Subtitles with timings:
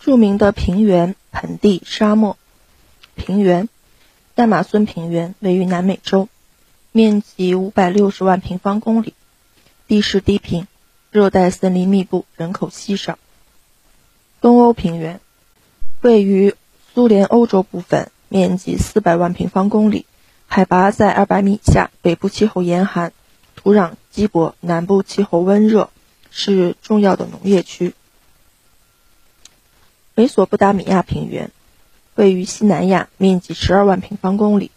[0.00, 2.38] 著名的平原、盆地、沙漠。
[3.14, 3.68] 平原，
[4.36, 6.28] 亚马孙平原位于南美洲，
[6.90, 9.12] 面积五百六十万平方公里，
[9.86, 10.66] 地势低平，
[11.10, 13.18] 热带森林密布，人口稀少。
[14.40, 15.20] 东欧平原，
[16.00, 16.54] 位于
[16.94, 20.06] 苏联欧洲部分，面积四百万平方公里，
[20.46, 23.12] 海拔在二百米以下，北部气候严寒，
[23.54, 25.90] 土壤瘠薄，南部气候温热，
[26.30, 27.92] 是重要的农业区。
[30.20, 31.50] 美索不达米亚平原。
[32.14, 34.70] 位于西南亚，面积十二万平方公里，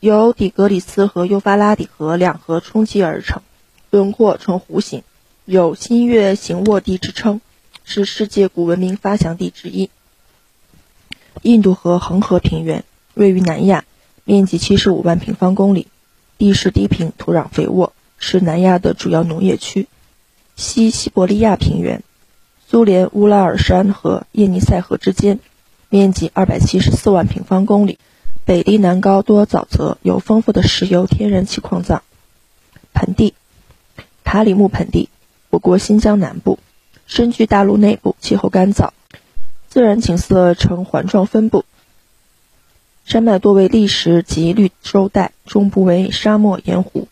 [0.00, 3.40] 由底格里斯和幼发拉底河两河冲积而成，
[3.90, 5.04] 轮廓呈弧形，
[5.44, 7.40] 有“新月形沃地”之称，
[7.84, 9.90] 是世界古文明发祥地之一。
[11.42, 12.82] 印度河恒河平原
[13.14, 13.84] 位于南亚，
[14.24, 15.86] 面积七十五万平方公里，
[16.36, 19.86] 地势低平，土壤肥沃，是南亚的主要农业区。
[20.56, 22.02] 西西伯利亚平原，
[22.74, 25.38] 苏联乌拉尔山和叶尼塞河之间。
[25.90, 28.00] 面积二百七十四万平方公里，
[28.44, 32.02] 北低南高，多沼泽，有丰富的石油、天然气矿藏。
[32.92, 33.34] 盆地，
[34.24, 35.08] 塔里木盆地，
[35.50, 36.58] 我国新疆南部，
[37.06, 38.90] 深居大陆内部，气候干燥，
[39.68, 41.64] 自然景色呈环状分布，
[43.04, 47.06] 山脉多为砾石及绿洲带，中部为沙漠盐湖。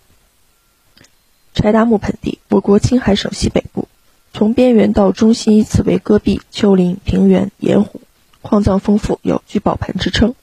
[1.55, 3.87] 柴达木盆地，我国青海省西北部，
[4.33, 8.01] 从边缘到中心依次为戈壁、丘陵、平原、盐湖。
[8.41, 10.35] 矿藏丰富，有“聚宝盆”之称。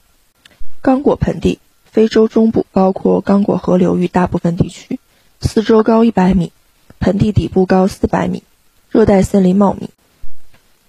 [0.80, 4.98] 刚果盆地，非洲中部包括刚果河流域大部分地区，
[5.40, 6.52] 四周高一百米，
[6.98, 8.42] 盆地底部高四百米，
[8.90, 9.90] 热带森林茂密。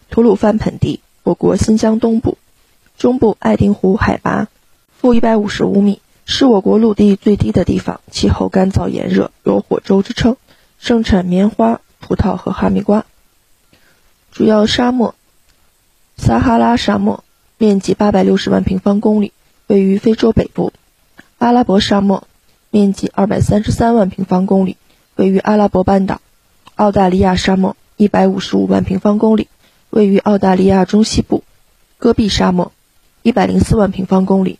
[0.09, 2.37] 吐鲁番盆地，我国新疆东部，
[2.97, 4.47] 中部爱丁湖海拔
[4.95, 10.37] 负一百五十五米，是我国陆地最低的地方，气候干燥炎热，有“火州”之称，
[10.79, 13.05] 盛产棉花、葡萄和哈密瓜。
[14.33, 15.15] 主要沙漠。
[16.17, 17.23] 撒哈拉沙漠
[17.57, 19.31] 面积八百六十万平方公里，
[19.65, 20.71] 位于非洲北部；
[21.39, 22.27] 阿拉伯沙漠
[22.69, 24.77] 面积二百三十三万平方公里，
[25.15, 26.17] 位于阿拉伯半岛；
[26.75, 29.47] 澳大利亚沙漠一百五十五万平方公里，
[29.89, 31.41] 位于澳大利亚中西部；
[31.97, 32.71] 戈壁沙漠
[33.23, 34.59] 一百零四万平方公里，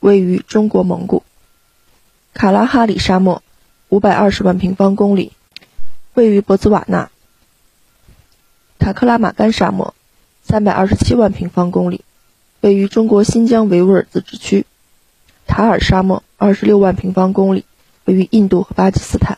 [0.00, 1.22] 位于中国蒙古；
[2.34, 3.40] 卡拉哈里沙漠
[3.88, 5.30] 五百二十万平方公里，
[6.14, 7.08] 位于博茨瓦纳；
[8.78, 9.94] 塔克拉玛干沙漠。
[10.44, 12.04] 三百二十七万平方公里，
[12.60, 14.64] 位于中国新疆维吾尔自治区；
[15.46, 17.64] 塔尔沙漠二十六万平方公里，
[18.06, 19.36] 位于印度和巴基斯坦；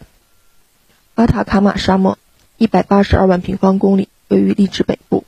[1.14, 2.18] 阿塔卡马沙漠
[2.56, 5.24] 一百八十二万平方公里，位于利之北部。